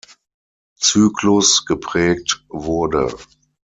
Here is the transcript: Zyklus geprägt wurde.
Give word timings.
Zyklus 0.81 1.63
geprägt 1.67 2.43
wurde. 2.49 3.13